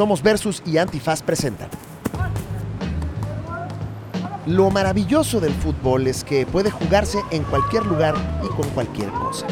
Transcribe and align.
Somos 0.00 0.22
Versus 0.22 0.62
y 0.64 0.78
Antifaz 0.78 1.20
presentan. 1.20 1.68
Lo 4.46 4.70
maravilloso 4.70 5.40
del 5.40 5.52
fútbol 5.52 6.06
es 6.06 6.24
que 6.24 6.46
puede 6.46 6.70
jugarse 6.70 7.18
en 7.30 7.42
cualquier 7.42 7.84
lugar 7.84 8.14
y 8.42 8.48
con 8.56 8.66
cualquier 8.70 9.10
cosa. 9.10 9.46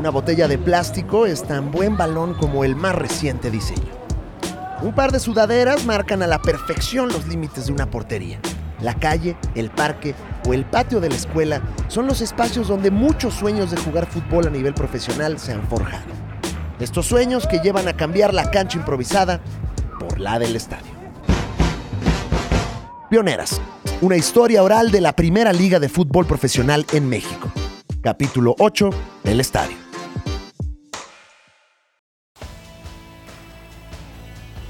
Una 0.00 0.10
botella 0.10 0.48
de 0.48 0.58
plástico 0.58 1.26
es 1.26 1.44
tan 1.44 1.70
buen 1.70 1.96
balón 1.96 2.34
como 2.34 2.64
el 2.64 2.74
más 2.74 2.96
reciente 2.96 3.52
diseño. 3.52 3.86
Un 4.82 4.96
par 4.96 5.12
de 5.12 5.20
sudaderas 5.20 5.86
marcan 5.86 6.24
a 6.24 6.26
la 6.26 6.40
perfección 6.40 7.10
los 7.10 7.28
límites 7.28 7.66
de 7.66 7.72
una 7.72 7.88
portería. 7.88 8.40
La 8.80 8.94
calle, 8.94 9.36
el 9.54 9.70
parque 9.70 10.16
o 10.44 10.54
el 10.54 10.64
patio 10.64 10.98
de 10.98 11.08
la 11.08 11.14
escuela 11.14 11.62
son 11.86 12.08
los 12.08 12.20
espacios 12.20 12.66
donde 12.66 12.90
muchos 12.90 13.34
sueños 13.34 13.70
de 13.70 13.76
jugar 13.76 14.06
fútbol 14.06 14.48
a 14.48 14.50
nivel 14.50 14.74
profesional 14.74 15.38
se 15.38 15.52
han 15.52 15.62
forjado. 15.68 16.31
Estos 16.82 17.06
sueños 17.06 17.46
que 17.46 17.60
llevan 17.60 17.86
a 17.86 17.92
cambiar 17.92 18.34
la 18.34 18.50
cancha 18.50 18.76
improvisada 18.76 19.40
por 20.00 20.18
la 20.18 20.40
del 20.40 20.56
estadio. 20.56 20.90
Pioneras, 23.08 23.60
una 24.00 24.16
historia 24.16 24.64
oral 24.64 24.90
de 24.90 25.00
la 25.00 25.14
primera 25.14 25.52
liga 25.52 25.78
de 25.78 25.88
fútbol 25.88 26.26
profesional 26.26 26.84
en 26.92 27.08
México. 27.08 27.52
Capítulo 28.02 28.56
8, 28.58 28.90
El 29.22 29.38
estadio. 29.38 29.76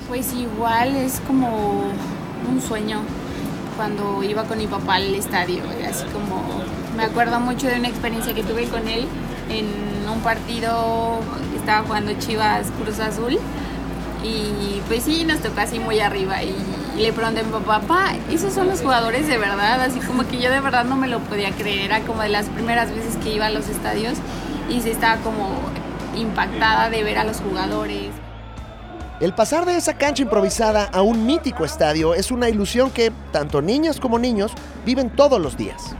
Pues 0.06 0.34
igual 0.34 0.94
es 0.94 1.18
como 1.26 1.84
un 2.46 2.60
sueño 2.60 3.00
cuando 3.74 4.22
iba 4.22 4.44
con 4.44 4.58
mi 4.58 4.66
papá 4.66 4.96
al 4.96 5.14
estadio. 5.14 5.62
Así 5.88 6.04
como 6.12 6.44
me 6.94 7.04
acuerdo 7.04 7.40
mucho 7.40 7.68
de 7.68 7.78
una 7.78 7.88
experiencia 7.88 8.34
que 8.34 8.42
tuve 8.42 8.68
con 8.68 8.86
él 8.86 9.06
en 9.48 9.91
un 10.08 10.20
partido 10.20 11.20
que 11.50 11.58
estaba 11.58 11.86
jugando 11.86 12.12
Chivas 12.18 12.66
Cruz 12.82 12.98
Azul. 13.00 13.38
Y 14.24 14.80
pues 14.86 15.02
sí, 15.02 15.24
nos 15.24 15.40
tocó 15.40 15.60
así 15.60 15.78
muy 15.80 15.98
arriba. 16.00 16.42
Y 16.42 16.54
le 16.96 17.12
pregunté 17.12 17.40
a 17.40 17.44
mi 17.44 17.50
papá, 17.50 17.80
papá, 17.80 18.12
¿esos 18.30 18.52
son 18.52 18.68
los 18.68 18.80
jugadores 18.80 19.26
de 19.26 19.38
verdad? 19.38 19.80
Así 19.82 19.98
como 20.00 20.26
que 20.26 20.38
yo 20.38 20.50
de 20.50 20.60
verdad 20.60 20.84
no 20.84 20.96
me 20.96 21.08
lo 21.08 21.18
podía 21.20 21.50
creer. 21.50 21.86
Era 21.86 22.00
como 22.00 22.22
de 22.22 22.28
las 22.28 22.46
primeras 22.46 22.90
veces 22.94 23.16
que 23.16 23.34
iba 23.34 23.46
a 23.46 23.50
los 23.50 23.68
estadios 23.68 24.18
y 24.68 24.80
se 24.80 24.92
estaba 24.92 25.16
como 25.22 25.50
impactada 26.16 26.90
de 26.90 27.02
ver 27.02 27.18
a 27.18 27.24
los 27.24 27.38
jugadores. 27.38 28.10
El 29.20 29.34
pasar 29.34 29.66
de 29.66 29.76
esa 29.76 29.94
cancha 29.94 30.22
improvisada 30.22 30.84
a 30.92 31.02
un 31.02 31.26
mítico 31.26 31.64
estadio 31.64 32.14
es 32.14 32.30
una 32.30 32.48
ilusión 32.48 32.90
que 32.90 33.12
tanto 33.30 33.62
niñas 33.62 34.00
como 34.00 34.18
niños 34.18 34.52
viven 34.84 35.10
todos 35.10 35.40
los 35.40 35.56
días. 35.56 35.94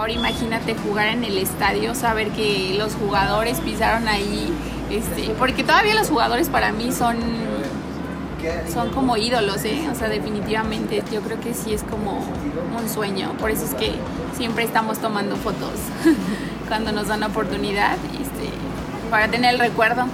Ahora 0.00 0.12
imagínate 0.12 0.74
jugar 0.76 1.08
en 1.08 1.24
el 1.24 1.36
estadio, 1.36 1.94
saber 1.94 2.30
que 2.30 2.74
los 2.78 2.94
jugadores 2.94 3.60
pisaron 3.60 4.08
ahí, 4.08 4.50
este, 4.88 5.28
porque 5.38 5.62
todavía 5.62 5.94
los 5.94 6.08
jugadores 6.08 6.48
para 6.48 6.72
mí 6.72 6.90
son, 6.90 7.18
son 8.72 8.88
como 8.92 9.18
ídolos, 9.18 9.62
¿eh? 9.66 9.90
o 9.92 9.94
sea, 9.94 10.08
definitivamente 10.08 11.04
yo 11.12 11.20
creo 11.20 11.38
que 11.38 11.52
sí 11.52 11.74
es 11.74 11.82
como 11.82 12.12
un 12.14 12.88
sueño, 12.88 13.34
por 13.38 13.50
eso 13.50 13.66
es 13.66 13.74
que 13.74 13.92
siempre 14.38 14.64
estamos 14.64 15.00
tomando 15.00 15.36
fotos 15.36 15.74
cuando 16.68 16.92
nos 16.92 17.08
dan 17.08 17.20
la 17.20 17.26
oportunidad, 17.26 17.98
este, 18.14 18.48
para 19.10 19.28
tener 19.28 19.52
el 19.52 19.60
recuerdo. 19.60 20.06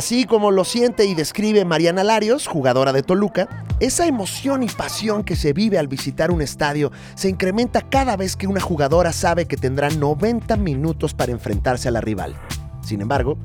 Así 0.00 0.24
como 0.24 0.50
lo 0.50 0.64
siente 0.64 1.04
y 1.04 1.14
describe 1.14 1.66
Mariana 1.66 2.02
Larios, 2.02 2.46
jugadora 2.46 2.90
de 2.94 3.02
Toluca, 3.02 3.66
esa 3.80 4.06
emoción 4.06 4.62
y 4.62 4.66
pasión 4.66 5.24
que 5.24 5.36
se 5.36 5.52
vive 5.52 5.78
al 5.78 5.88
visitar 5.88 6.30
un 6.30 6.40
estadio 6.40 6.90
se 7.14 7.28
incrementa 7.28 7.82
cada 7.82 8.16
vez 8.16 8.34
que 8.34 8.46
una 8.46 8.62
jugadora 8.62 9.12
sabe 9.12 9.44
que 9.44 9.58
tendrá 9.58 9.90
90 9.90 10.56
minutos 10.56 11.12
para 11.12 11.32
enfrentarse 11.32 11.86
a 11.86 11.90
la 11.90 12.00
rival. 12.00 12.34
Sin 12.80 13.02
embargo, 13.02 13.36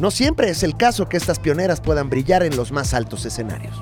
no 0.00 0.10
siempre 0.10 0.50
es 0.50 0.64
el 0.64 0.76
caso 0.76 1.08
que 1.08 1.16
estas 1.16 1.38
pioneras 1.38 1.80
puedan 1.80 2.10
brillar 2.10 2.42
en 2.42 2.56
los 2.56 2.72
más 2.72 2.92
altos 2.92 3.24
escenarios. 3.24 3.78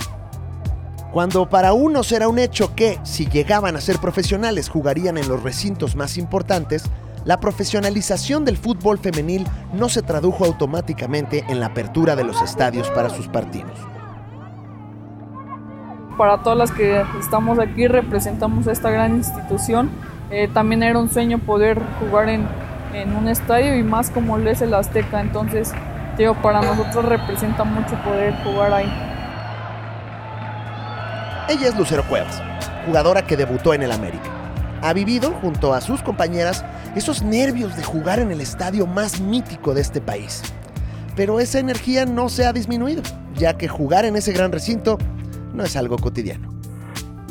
Cuando 1.11 1.49
para 1.49 1.73
unos 1.73 2.13
era 2.13 2.29
un 2.29 2.39
hecho 2.39 2.75
que, 2.75 2.99
si 3.05 3.25
llegaban 3.25 3.75
a 3.75 3.81
ser 3.81 4.01
profesionales, 4.01 4.69
jugarían 4.69 5.17
en 5.17 5.29
los 5.29 5.43
recintos 5.43 5.97
más 5.97 6.19
importantes, 6.19 6.83
la 7.29 7.41
profesionalización 7.41 8.47
del 8.47 8.57
fútbol 8.57 8.97
femenil 8.99 9.47
no 9.75 9.91
se 9.91 10.01
tradujo 10.01 10.47
automáticamente 10.47 11.45
en 11.51 11.61
la 11.61 11.67
apertura 11.67 12.17
de 12.17 12.25
los 12.25 12.41
estadios 12.41 12.89
para 12.89 13.11
sus 13.11 13.29
partidos. 13.29 13.79
Para 16.17 16.43
todas 16.43 16.57
las 16.57 16.73
que 16.73 17.05
estamos 17.21 17.59
aquí 17.59 17.87
representamos 17.87 18.67
esta 18.67 18.89
gran 18.89 19.17
institución. 19.17 19.91
Eh, 20.31 20.49
también 20.55 20.83
era 20.83 20.99
un 20.99 21.11
sueño 21.11 21.39
poder 21.39 21.79
jugar 22.01 22.31
en, 22.31 22.49
en, 22.95 23.15
un 23.15 23.29
estadio 23.29 23.77
y 23.77 23.83
más 23.83 24.09
como 24.09 24.39
lo 24.39 24.49
es 24.49 24.63
el 24.63 24.73
Azteca. 24.73 25.21
Entonces, 25.21 25.75
digo, 26.17 26.33
para 26.41 26.63
nosotros 26.63 27.05
representa 27.05 27.63
mucho 27.63 27.95
poder 28.05 28.35
jugar 28.43 28.73
ahí. 28.73 28.91
Ella 31.51 31.69
es 31.69 31.77
Lucero 31.77 32.05
Cuevas, 32.09 32.43
jugadora 32.87 33.21
que 33.21 33.37
debutó 33.37 33.75
en 33.75 33.83
el 33.83 33.93
América. 33.93 34.38
Ha 34.81 34.93
vivido, 34.93 35.33
junto 35.41 35.75
a 35.75 35.81
sus 35.81 36.03
compañeras, 36.03 36.65
esos 36.95 37.23
nervios 37.23 37.77
de 37.77 37.83
jugar 37.83 38.21
en 38.21 38.31
el 38.31 38.41
estadio 38.41 38.87
más 38.87 39.21
mítico 39.21 39.75
de 39.75 39.81
este 39.81 40.01
país. 40.01 40.43
Pero 41.17 41.41
esa 41.41 41.59
energía 41.59 42.07
no 42.07 42.29
se 42.29 42.47
ha 42.47 42.53
disminuido, 42.53 43.03
ya 43.37 43.57
que 43.57 43.67
jugar 43.67 44.05
en 44.05 44.15
ese 44.15 44.33
gran 44.33 44.53
recinto 44.53 44.99
no 45.53 45.65
es 45.65 45.75
algo 45.75 45.99
cotidiano. 45.99 46.55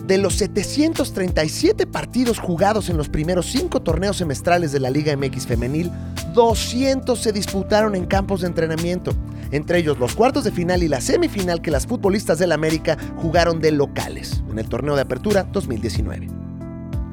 De 0.05 0.17
los 0.17 0.35
737 0.35 1.87
partidos 1.87 2.39
jugados 2.39 2.89
en 2.89 2.97
los 2.97 3.09
primeros 3.09 3.45
cinco 3.45 3.81
torneos 3.81 4.17
semestrales 4.17 4.71
de 4.71 4.79
la 4.79 4.89
Liga 4.89 5.15
MX 5.15 5.47
femenil, 5.47 5.91
200 6.33 7.19
se 7.19 7.31
disputaron 7.31 7.95
en 7.95 8.05
campos 8.05 8.41
de 8.41 8.47
entrenamiento, 8.47 9.13
entre 9.51 9.79
ellos 9.79 9.99
los 9.99 10.15
cuartos 10.15 10.43
de 10.43 10.51
final 10.51 10.83
y 10.83 10.87
la 10.87 11.01
semifinal 11.01 11.61
que 11.61 11.71
las 11.71 11.87
futbolistas 11.87 12.39
del 12.39 12.51
América 12.51 12.97
jugaron 13.17 13.59
de 13.59 13.71
locales 13.71 14.43
en 14.49 14.59
el 14.59 14.69
torneo 14.69 14.95
de 14.95 15.01
apertura 15.01 15.43
2019. 15.43 16.46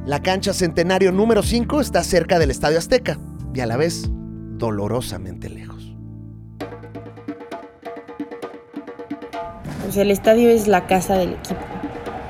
La 0.07 0.21
cancha 0.21 0.53
Centenario 0.53 1.13
número 1.13 1.43
5 1.43 1.81
está 1.81 2.05
cerca 2.05 2.39
del 2.39 2.51
Estadio 2.51 2.77
Azteca 2.77 3.17
y 3.55 3.61
a 3.61 3.67
la 3.67 3.79
vez 3.79 4.11
dolorosamente 4.11 5.49
lejos. 5.49 5.95
Pues 9.83 9.97
el 9.97 10.11
estadio 10.11 10.51
es 10.51 10.69
la 10.69 10.87
casa 10.87 11.15
del 11.15 11.31
equipo. 11.31 11.61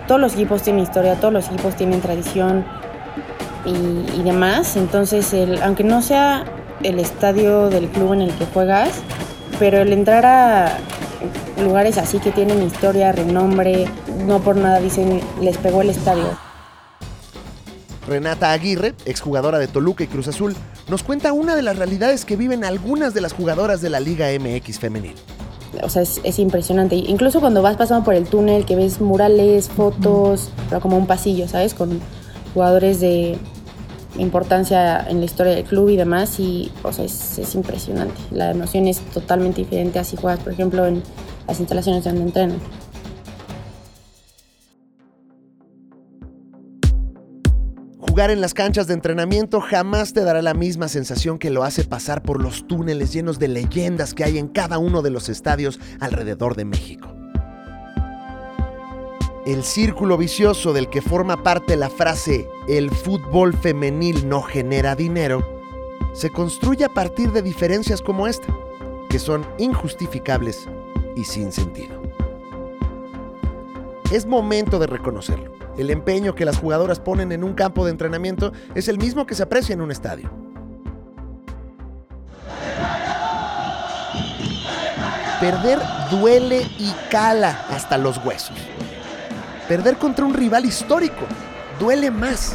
Todos 0.06 0.20
los 0.20 0.34
equipos 0.34 0.62
tienen 0.62 0.84
historia, 0.84 1.16
todos 1.16 1.34
los 1.34 1.48
equipos 1.48 1.74
tienen 1.74 2.00
tradición 2.00 2.64
y, 3.66 4.20
y 4.20 4.22
demás. 4.22 4.76
Entonces, 4.76 5.34
el, 5.34 5.60
aunque 5.60 5.82
no 5.82 6.00
sea 6.00 6.44
el 6.84 7.00
estadio 7.00 7.70
del 7.70 7.88
club 7.88 8.12
en 8.12 8.20
el 8.20 8.32
que 8.34 8.46
juegas, 8.46 9.00
pero 9.58 9.78
el 9.78 9.92
entrar 9.92 10.24
a 10.26 10.78
lugares 11.60 11.98
así 11.98 12.20
que 12.20 12.30
tienen 12.30 12.62
historia, 12.62 13.10
renombre, 13.10 13.86
no 14.26 14.38
por 14.38 14.54
nada 14.54 14.78
dicen 14.78 15.20
les 15.40 15.58
pegó 15.58 15.82
el 15.82 15.90
estadio. 15.90 16.43
Renata 18.06 18.52
Aguirre, 18.52 18.94
exjugadora 19.04 19.58
de 19.58 19.66
Toluca 19.66 20.04
y 20.04 20.06
Cruz 20.06 20.28
Azul, 20.28 20.54
nos 20.88 21.02
cuenta 21.02 21.32
una 21.32 21.56
de 21.56 21.62
las 21.62 21.78
realidades 21.78 22.24
que 22.24 22.36
viven 22.36 22.64
algunas 22.64 23.14
de 23.14 23.20
las 23.20 23.32
jugadoras 23.32 23.80
de 23.80 23.90
la 23.90 24.00
Liga 24.00 24.26
MX 24.38 24.78
femenil. 24.78 25.14
O 25.82 25.88
sea, 25.88 26.02
es, 26.02 26.20
es, 26.22 26.38
impresionante. 26.38 26.94
Incluso 26.94 27.40
cuando 27.40 27.62
vas 27.62 27.76
pasando 27.76 28.04
por 28.04 28.14
el 28.14 28.26
túnel, 28.26 28.64
que 28.64 28.76
ves 28.76 29.00
murales, 29.00 29.68
fotos, 29.68 30.50
pero 30.68 30.80
como 30.80 30.96
un 30.96 31.06
pasillo, 31.06 31.48
¿sabes? 31.48 31.74
Con 31.74 32.00
jugadores 32.52 33.00
de 33.00 33.36
importancia 34.18 35.04
en 35.08 35.18
la 35.18 35.24
historia 35.24 35.54
del 35.54 35.64
club 35.64 35.88
y 35.88 35.96
demás. 35.96 36.38
Y, 36.38 36.70
o 36.82 36.92
sea, 36.92 37.04
es, 37.04 37.38
es 37.38 37.54
impresionante. 37.54 38.14
La 38.30 38.50
emoción 38.50 38.86
es 38.86 39.00
totalmente 39.00 39.62
diferente 39.62 39.98
así 39.98 40.16
juegas, 40.16 40.40
por 40.40 40.52
ejemplo, 40.52 40.86
en 40.86 41.02
las 41.48 41.58
instalaciones 41.58 42.04
donde 42.04 42.22
entrenan. 42.22 42.58
Jugar 48.06 48.30
en 48.30 48.42
las 48.42 48.52
canchas 48.52 48.86
de 48.86 48.92
entrenamiento 48.92 49.62
jamás 49.62 50.12
te 50.12 50.22
dará 50.24 50.42
la 50.42 50.52
misma 50.52 50.88
sensación 50.88 51.38
que 51.38 51.48
lo 51.48 51.64
hace 51.64 51.84
pasar 51.84 52.22
por 52.22 52.40
los 52.40 52.66
túneles 52.66 53.14
llenos 53.14 53.38
de 53.38 53.48
leyendas 53.48 54.12
que 54.12 54.24
hay 54.24 54.36
en 54.36 54.48
cada 54.48 54.76
uno 54.76 55.00
de 55.00 55.08
los 55.08 55.30
estadios 55.30 55.80
alrededor 56.00 56.54
de 56.54 56.66
México. 56.66 57.08
El 59.46 59.64
círculo 59.64 60.18
vicioso 60.18 60.74
del 60.74 60.90
que 60.90 61.00
forma 61.00 61.42
parte 61.42 61.76
la 61.76 61.88
frase 61.88 62.46
el 62.68 62.90
fútbol 62.90 63.56
femenil 63.56 64.28
no 64.28 64.42
genera 64.42 64.94
dinero 64.94 65.62
se 66.12 66.28
construye 66.28 66.84
a 66.84 66.90
partir 66.90 67.32
de 67.32 67.40
diferencias 67.40 68.02
como 68.02 68.28
esta, 68.28 68.54
que 69.08 69.18
son 69.18 69.46
injustificables 69.58 70.68
y 71.16 71.24
sin 71.24 71.52
sentido. 71.52 72.02
Es 74.12 74.26
momento 74.26 74.78
de 74.78 74.88
reconocerlo. 74.88 75.63
El 75.76 75.90
empeño 75.90 76.34
que 76.34 76.44
las 76.44 76.58
jugadoras 76.58 77.00
ponen 77.00 77.32
en 77.32 77.42
un 77.42 77.54
campo 77.54 77.84
de 77.84 77.90
entrenamiento 77.90 78.52
es 78.74 78.88
el 78.88 78.98
mismo 78.98 79.26
que 79.26 79.34
se 79.34 79.42
aprecia 79.42 79.72
en 79.72 79.80
un 79.80 79.90
estadio. 79.90 80.30
Perder 85.40 85.80
duele 86.10 86.62
y 86.78 86.92
cala 87.10 87.66
hasta 87.70 87.98
los 87.98 88.24
huesos. 88.24 88.56
Perder 89.68 89.96
contra 89.96 90.24
un 90.24 90.32
rival 90.32 90.64
histórico 90.64 91.26
duele 91.80 92.10
más. 92.10 92.54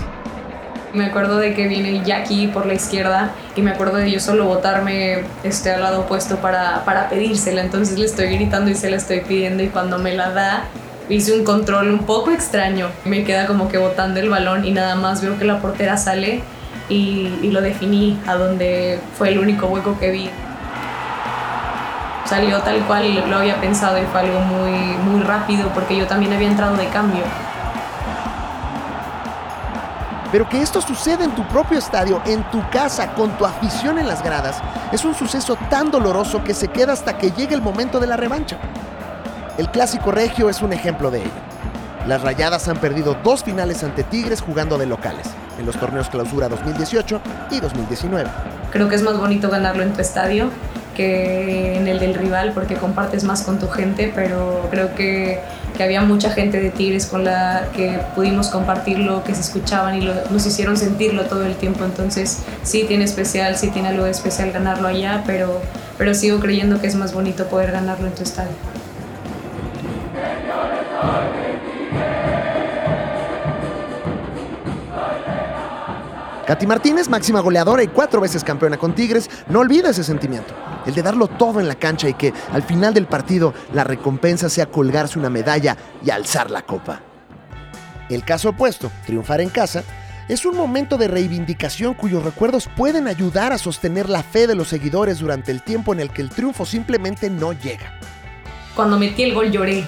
Me 0.93 1.05
acuerdo 1.05 1.37
de 1.37 1.53
que 1.53 1.67
viene 1.67 2.03
Jackie 2.03 2.47
por 2.47 2.65
la 2.65 2.73
izquierda 2.73 3.31
y 3.55 3.61
me 3.61 3.71
acuerdo 3.71 3.97
de 3.97 4.09
yo 4.09 4.19
solo 4.19 4.45
botarme 4.45 5.23
este, 5.43 5.71
al 5.71 5.81
lado 5.81 6.01
opuesto 6.01 6.37
para, 6.37 6.83
para 6.85 7.09
pedírsela. 7.09 7.61
Entonces 7.61 7.99
le 7.99 8.05
estoy 8.05 8.27
gritando 8.27 8.71
y 8.71 8.75
se 8.75 8.89
la 8.89 8.97
estoy 8.97 9.19
pidiendo 9.19 9.61
y 9.61 9.67
cuando 9.67 9.99
me 9.99 10.15
la 10.15 10.31
da 10.31 10.63
hice 11.09 11.37
un 11.37 11.43
control 11.43 11.91
un 11.91 11.99
poco 11.99 12.31
extraño. 12.31 12.87
Me 13.03 13.23
queda 13.23 13.47
como 13.47 13.67
que 13.67 13.77
botando 13.77 14.19
el 14.19 14.29
balón 14.29 14.65
y 14.65 14.71
nada 14.71 14.95
más 14.95 15.21
veo 15.21 15.37
que 15.37 15.45
la 15.45 15.59
portera 15.59 15.97
sale 15.97 16.43
y, 16.87 17.49
lo 17.51 17.61
definí 17.61 18.19
a 18.27 18.35
donde 18.35 18.99
fue 19.17 19.29
el 19.29 19.39
único 19.39 19.67
hueco 19.67 19.97
que 19.99 20.11
vi. 20.11 20.29
Salió 22.25 22.59
tal 22.61 22.79
cual 22.85 23.27
lo 23.27 23.37
había 23.37 23.59
pensado 23.59 23.97
y 23.97 24.05
fue 24.05 24.21
algo 24.21 24.39
muy, 24.41 24.71
muy 25.03 25.21
rápido 25.23 25.69
porque 25.69 25.97
yo 25.97 26.05
también 26.05 26.31
había 26.31 26.47
entrado 26.47 26.77
de 26.77 26.87
cambio. 26.87 27.23
Pero 30.31 30.47
que 30.47 30.61
esto 30.61 30.79
suceda 30.79 31.23
en 31.23 31.31
tu 31.31 31.43
propio 31.47 31.79
estadio, 31.79 32.21
en 32.27 32.43
tu 32.51 32.61
casa, 32.69 33.15
con 33.15 33.31
tu 33.31 33.45
afición 33.45 33.97
en 33.97 34.07
las 34.07 34.23
gradas, 34.23 34.61
es 34.91 35.03
un 35.03 35.15
suceso 35.15 35.57
tan 35.71 35.89
doloroso 35.89 36.43
que 36.43 36.53
se 36.53 36.67
queda 36.67 36.93
hasta 36.93 37.17
que 37.17 37.31
llegue 37.31 37.55
el 37.55 37.63
momento 37.63 37.99
de 37.99 38.05
la 38.05 38.15
revancha. 38.15 38.59
El 39.59 39.69
clásico 39.69 40.13
regio 40.13 40.49
es 40.49 40.61
un 40.61 40.71
ejemplo 40.71 41.11
de 41.11 41.19
ello. 41.19 41.31
Las 42.07 42.21
Rayadas 42.21 42.69
han 42.69 42.77
perdido 42.77 43.17
dos 43.25 43.43
finales 43.43 43.83
ante 43.83 44.05
Tigres 44.05 44.39
jugando 44.39 44.77
de 44.77 44.85
locales, 44.85 45.27
en 45.59 45.65
los 45.65 45.77
torneos 45.77 46.07
Clausura 46.07 46.47
2018 46.47 47.19
y 47.51 47.59
2019. 47.59 48.29
Creo 48.71 48.87
que 48.87 48.95
es 48.95 49.01
más 49.01 49.17
bonito 49.17 49.49
ganarlo 49.49 49.83
en 49.83 49.91
tu 49.91 49.99
estadio 49.99 50.49
que 50.95 51.75
en 51.75 51.89
el 51.89 51.99
del 51.99 52.13
rival 52.13 52.53
porque 52.53 52.75
compartes 52.75 53.25
más 53.25 53.41
con 53.41 53.59
tu 53.59 53.67
gente, 53.67 54.13
pero 54.15 54.65
creo 54.71 54.95
que, 54.95 55.41
que 55.75 55.83
había 55.83 56.03
mucha 56.03 56.29
gente 56.29 56.61
de 56.61 56.69
Tigres 56.69 57.05
con 57.05 57.25
la 57.25 57.67
que 57.75 57.99
pudimos 58.15 58.47
compartirlo, 58.47 59.25
que 59.25 59.35
se 59.35 59.41
escuchaban 59.41 60.01
y 60.01 60.09
nos 60.29 60.45
hicieron 60.45 60.77
sentirlo 60.77 61.25
todo 61.25 61.45
el 61.45 61.55
tiempo. 61.55 61.83
Entonces 61.83 62.43
sí 62.63 62.85
tiene 62.87 63.03
especial, 63.03 63.57
sí 63.57 63.71
tiene 63.71 63.89
algo 63.89 64.05
especial 64.05 64.53
ganarlo 64.53 64.87
allá, 64.87 65.23
pero, 65.27 65.59
pero 65.97 66.13
sigo 66.13 66.39
creyendo 66.39 66.79
que 66.79 66.87
es 66.87 66.95
más 66.95 67.13
bonito 67.13 67.47
poder 67.47 67.73
ganarlo 67.73 68.07
en 68.07 68.15
tu 68.15 68.23
estadio. 68.23 68.55
Katy 76.49 76.65
Martínez, 76.65 77.07
máxima 77.09 77.41
goleadora 77.41 77.83
y 77.83 77.89
cuatro 77.89 78.19
veces 78.19 78.43
campeona 78.43 78.75
con 78.75 78.95
Tigres, 78.95 79.29
no 79.49 79.59
olvida 79.59 79.91
ese 79.91 80.03
sentimiento, 80.03 80.55
el 80.87 80.95
de 80.95 81.03
darlo 81.03 81.27
todo 81.27 81.59
en 81.59 81.67
la 81.67 81.75
cancha 81.75 82.09
y 82.09 82.15
que 82.15 82.33
al 82.51 82.63
final 82.63 82.91
del 82.91 83.05
partido 83.05 83.53
la 83.71 83.83
recompensa 83.83 84.49
sea 84.49 84.65
colgarse 84.65 85.19
una 85.19 85.29
medalla 85.29 85.77
y 86.03 86.09
alzar 86.09 86.49
la 86.49 86.63
copa. 86.63 87.01
El 88.09 88.25
caso 88.25 88.49
opuesto, 88.49 88.91
triunfar 89.05 89.41
en 89.41 89.49
casa, 89.49 89.83
es 90.27 90.43
un 90.43 90.57
momento 90.57 90.97
de 90.97 91.07
reivindicación 91.07 91.93
cuyos 91.93 92.23
recuerdos 92.23 92.67
pueden 92.75 93.07
ayudar 93.07 93.53
a 93.53 93.59
sostener 93.59 94.09
la 94.09 94.23
fe 94.23 94.47
de 94.47 94.55
los 94.55 94.69
seguidores 94.69 95.19
durante 95.19 95.51
el 95.51 95.61
tiempo 95.61 95.93
en 95.93 95.99
el 95.99 96.09
que 96.09 96.23
el 96.23 96.31
triunfo 96.31 96.65
simplemente 96.65 97.29
no 97.29 97.53
llega. 97.53 97.93
Cuando 98.75 98.97
metí 98.97 99.21
el 99.21 99.35
gol 99.35 99.51
lloré, 99.51 99.85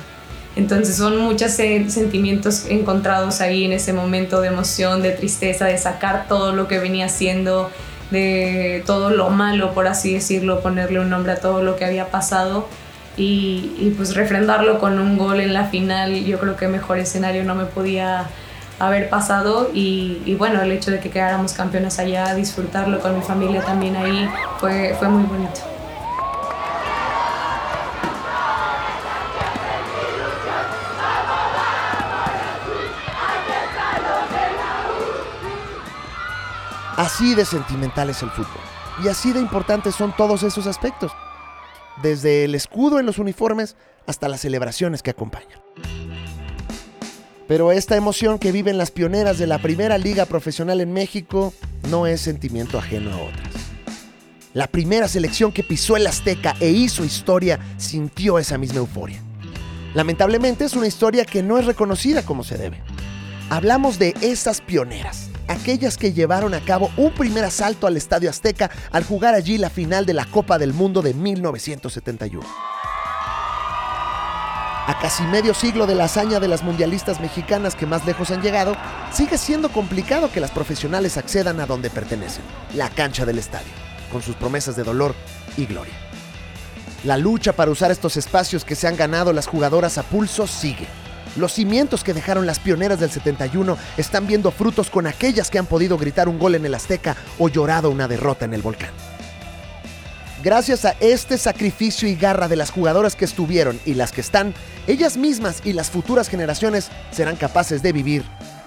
entonces 0.55 0.97
son 0.97 1.17
muchos 1.17 1.51
sentimientos 1.51 2.65
encontrados 2.67 3.41
ahí 3.41 3.65
en 3.65 3.71
ese 3.71 3.93
momento 3.93 4.41
de 4.41 4.49
emoción, 4.49 5.01
de 5.01 5.11
tristeza, 5.11 5.65
de 5.65 5.77
sacar 5.77 6.27
todo 6.27 6.51
lo 6.51 6.67
que 6.67 6.79
venía 6.79 7.05
haciendo, 7.05 7.69
de 8.09 8.83
todo 8.85 9.09
lo 9.09 9.29
malo, 9.29 9.73
por 9.73 9.87
así 9.87 10.13
decirlo, 10.13 10.61
ponerle 10.61 10.99
un 10.99 11.09
nombre 11.09 11.31
a 11.31 11.37
todo 11.37 11.63
lo 11.63 11.77
que 11.77 11.85
había 11.85 12.07
pasado 12.07 12.67
y, 13.15 13.73
y 13.77 13.93
pues 13.95 14.15
refrendarlo 14.15 14.79
con 14.79 14.99
un 14.99 15.17
gol 15.17 15.39
en 15.39 15.53
la 15.53 15.65
final. 15.65 16.25
Yo 16.25 16.39
creo 16.39 16.57
que 16.57 16.67
mejor 16.67 16.99
escenario 16.99 17.43
no 17.45 17.55
me 17.55 17.65
podía 17.65 18.27
haber 18.81 19.09
pasado 19.09 19.69
y, 19.73 20.35
bueno, 20.37 20.61
el 20.61 20.71
hecho 20.71 20.91
de 20.91 20.99
que 20.99 21.09
quedáramos 21.09 21.53
campeones 21.53 21.99
allá, 21.99 22.33
disfrutarlo 22.33 22.99
con 22.99 23.15
mi 23.15 23.21
familia 23.21 23.61
también 23.61 23.95
ahí, 23.95 24.27
fue, 24.59 24.95
fue 24.97 25.07
muy 25.07 25.23
bonito. 25.23 25.61
Así 37.01 37.33
de 37.33 37.45
sentimental 37.45 38.11
es 38.11 38.21
el 38.21 38.29
fútbol. 38.29 38.61
Y 39.03 39.07
así 39.07 39.33
de 39.33 39.39
importantes 39.39 39.95
son 39.95 40.15
todos 40.15 40.43
esos 40.43 40.67
aspectos. 40.67 41.11
Desde 42.03 42.43
el 42.43 42.53
escudo 42.53 42.99
en 42.99 43.07
los 43.07 43.17
uniformes 43.17 43.75
hasta 44.05 44.29
las 44.29 44.41
celebraciones 44.41 45.01
que 45.01 45.09
acompañan. 45.09 45.59
Pero 47.47 47.71
esta 47.71 47.95
emoción 47.95 48.37
que 48.37 48.51
viven 48.51 48.77
las 48.77 48.91
pioneras 48.91 49.39
de 49.39 49.47
la 49.47 49.57
primera 49.57 49.97
liga 49.97 50.27
profesional 50.27 50.79
en 50.79 50.93
México 50.93 51.55
no 51.89 52.05
es 52.05 52.21
sentimiento 52.21 52.77
ajeno 52.77 53.11
a 53.11 53.17
otras. 53.17 53.49
La 54.53 54.67
primera 54.67 55.07
selección 55.07 55.51
que 55.51 55.63
pisó 55.63 55.97
el 55.97 56.05
Azteca 56.05 56.55
e 56.59 56.69
hizo 56.69 57.03
historia 57.03 57.57
sintió 57.77 58.37
esa 58.37 58.59
misma 58.59 58.77
euforia. 58.77 59.23
Lamentablemente 59.95 60.65
es 60.65 60.75
una 60.75 60.85
historia 60.85 61.25
que 61.25 61.41
no 61.41 61.57
es 61.57 61.65
reconocida 61.65 62.23
como 62.23 62.43
se 62.43 62.59
debe. 62.59 62.79
Hablamos 63.49 63.97
de 63.97 64.13
esas 64.21 64.61
pioneras, 64.61 65.30
aquellas 65.51 65.97
que 65.97 66.13
llevaron 66.13 66.53
a 66.53 66.61
cabo 66.61 66.89
un 66.97 67.13
primer 67.13 67.43
asalto 67.43 67.87
al 67.87 67.97
Estadio 67.97 68.29
Azteca 68.29 68.71
al 68.91 69.03
jugar 69.03 69.35
allí 69.35 69.57
la 69.57 69.69
final 69.69 70.05
de 70.05 70.13
la 70.13 70.25
Copa 70.25 70.57
del 70.57 70.73
Mundo 70.73 71.01
de 71.01 71.13
1971. 71.13 72.45
A 74.87 74.97
casi 74.99 75.23
medio 75.23 75.53
siglo 75.53 75.85
de 75.85 75.95
la 75.95 76.05
hazaña 76.05 76.39
de 76.39 76.47
las 76.47 76.63
mundialistas 76.63 77.21
mexicanas 77.21 77.75
que 77.75 77.85
más 77.85 78.05
lejos 78.05 78.31
han 78.31 78.41
llegado, 78.41 78.75
sigue 79.13 79.37
siendo 79.37 79.69
complicado 79.69 80.31
que 80.31 80.39
las 80.39 80.51
profesionales 80.51 81.17
accedan 81.17 81.59
a 81.59 81.65
donde 81.65 81.89
pertenecen, 81.89 82.43
la 82.73 82.89
cancha 82.89 83.25
del 83.25 83.37
estadio, 83.37 83.71
con 84.11 84.21
sus 84.21 84.35
promesas 84.35 84.75
de 84.75 84.83
dolor 84.83 85.13
y 85.55 85.65
gloria. 85.65 85.93
La 87.03 87.17
lucha 87.17 87.53
para 87.53 87.71
usar 87.71 87.91
estos 87.91 88.17
espacios 88.17 88.65
que 88.65 88.75
se 88.75 88.87
han 88.87 88.95
ganado 88.95 89.33
las 89.33 89.47
jugadoras 89.47 89.97
a 89.97 90.03
pulso 90.03 90.47
sigue. 90.47 90.87
Los 91.35 91.53
cimientos 91.53 92.03
que 92.03 92.13
dejaron 92.13 92.45
las 92.45 92.59
pioneras 92.59 92.99
del 92.99 93.09
71 93.09 93.77
están 93.97 94.27
viendo 94.27 94.51
frutos 94.51 94.89
con 94.89 95.07
aquellas 95.07 95.49
que 95.49 95.59
han 95.59 95.65
podido 95.65 95.97
gritar 95.97 96.27
un 96.27 96.39
gol 96.39 96.55
en 96.55 96.65
el 96.65 96.75
Azteca 96.75 97.15
o 97.39 97.47
llorado 97.47 97.89
una 97.89 98.07
derrota 98.07 98.45
en 98.45 98.53
el 98.53 98.61
volcán. 98.61 98.91
Gracias 100.43 100.85
a 100.85 100.95
este 100.99 101.37
sacrificio 101.37 102.09
y 102.09 102.15
garra 102.15 102.47
de 102.47 102.55
las 102.55 102.71
jugadoras 102.71 103.15
que 103.15 103.25
estuvieron 103.25 103.79
y 103.85 103.93
las 103.93 104.11
que 104.11 104.21
están, 104.21 104.55
ellas 104.87 105.15
mismas 105.15 105.61
y 105.63 105.73
las 105.73 105.91
futuras 105.91 106.29
generaciones 106.29 106.89
serán 107.11 107.35
capaces 107.35 107.83
de 107.83 107.93
vivir 107.93 108.23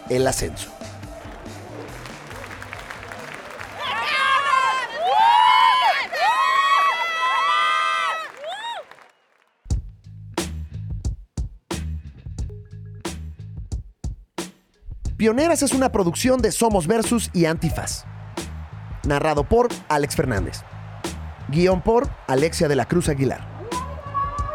el 0.08 0.26
ascenso. 0.26 0.70
Pioneras 15.24 15.62
es 15.62 15.72
una 15.72 15.90
producción 15.90 16.42
de 16.42 16.52
Somos 16.52 16.86
Versus 16.86 17.30
y 17.32 17.46
Antifaz. 17.46 18.04
Narrado 19.08 19.42
por 19.44 19.68
Alex 19.88 20.16
Fernández. 20.16 20.60
Guión 21.48 21.80
por 21.80 22.10
Alexia 22.26 22.68
de 22.68 22.76
la 22.76 22.84
Cruz 22.84 23.08
Aguilar. 23.08 23.40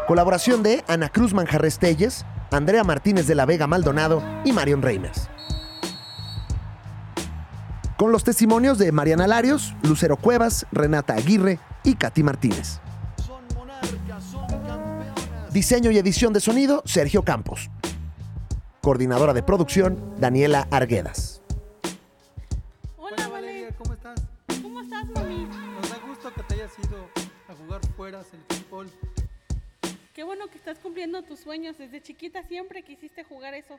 Colaboración 0.06 0.62
de 0.62 0.84
Ana 0.86 1.08
Cruz 1.08 1.34
Manjarres 1.34 1.80
Telles, 1.80 2.24
Andrea 2.52 2.84
Martínez 2.84 3.26
de 3.26 3.34
la 3.34 3.46
Vega 3.46 3.66
Maldonado 3.66 4.22
y 4.44 4.52
Marion 4.52 4.80
Reimers. 4.80 5.28
Con 7.96 8.12
los 8.12 8.22
testimonios 8.22 8.78
de 8.78 8.92
Mariana 8.92 9.26
Larios, 9.26 9.74
Lucero 9.82 10.18
Cuevas, 10.18 10.66
Renata 10.70 11.14
Aguirre 11.14 11.58
y 11.82 11.96
Katy 11.96 12.22
Martínez. 12.22 12.78
Diseño 15.50 15.90
y 15.90 15.98
edición 15.98 16.32
de 16.32 16.38
sonido, 16.38 16.84
Sergio 16.86 17.24
Campos. 17.24 17.70
Coordinadora 18.80 19.34
de 19.34 19.42
producción, 19.42 20.14
Daniela 20.18 20.66
Arguedas. 20.70 21.42
Hola, 22.96 23.28
Valeria, 23.28 23.68
¿cómo 23.76 23.92
estás? 23.92 24.22
¿Cómo 24.62 24.80
estás, 24.80 25.06
mami? 25.10 25.46
Nos 25.80 25.90
da 25.90 25.98
gusto 26.08 26.32
que 26.32 26.42
te 26.44 26.54
hayas 26.54 26.72
ido 26.78 27.08
a 27.48 27.54
jugar 27.54 27.80
fuera 27.94 28.20
el 28.20 28.56
fútbol. 28.56 28.90
Qué 30.14 30.24
bueno 30.24 30.48
que 30.48 30.56
estás 30.56 30.78
cumpliendo 30.78 31.22
tus 31.22 31.40
sueños. 31.40 31.76
Desde 31.76 32.00
chiquita 32.00 32.42
siempre 32.42 32.82
quisiste 32.82 33.22
jugar 33.22 33.52
eso. 33.52 33.78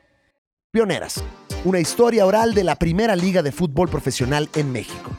Pioneras, 0.70 1.22
una 1.64 1.80
historia 1.80 2.24
oral 2.24 2.54
de 2.54 2.62
la 2.62 2.76
primera 2.76 3.16
liga 3.16 3.42
de 3.42 3.50
fútbol 3.50 3.88
profesional 3.88 4.48
en 4.54 4.70
México. 4.70 5.10